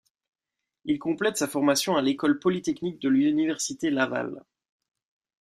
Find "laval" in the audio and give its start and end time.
3.91-4.43